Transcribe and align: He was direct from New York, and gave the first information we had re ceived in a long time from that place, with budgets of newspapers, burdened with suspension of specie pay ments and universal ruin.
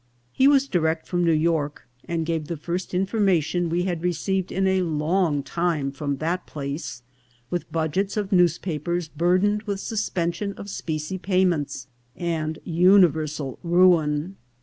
He 0.31 0.47
was 0.47 0.67
direct 0.67 1.05
from 1.05 1.23
New 1.23 1.31
York, 1.31 1.87
and 2.05 2.25
gave 2.25 2.47
the 2.47 2.57
first 2.57 2.95
information 2.95 3.69
we 3.69 3.83
had 3.83 4.01
re 4.01 4.13
ceived 4.13 4.51
in 4.51 4.65
a 4.65 4.81
long 4.81 5.43
time 5.43 5.91
from 5.91 6.17
that 6.17 6.47
place, 6.47 7.03
with 7.51 7.71
budgets 7.71 8.17
of 8.17 8.31
newspapers, 8.31 9.09
burdened 9.09 9.61
with 9.69 9.79
suspension 9.79 10.53
of 10.53 10.71
specie 10.71 11.19
pay 11.19 11.45
ments 11.45 11.85
and 12.15 12.57
universal 12.65 13.59
ruin. 13.61 14.37